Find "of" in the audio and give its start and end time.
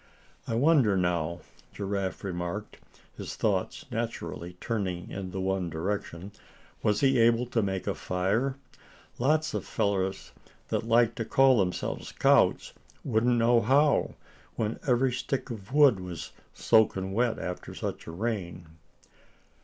9.53-9.63, 15.51-15.71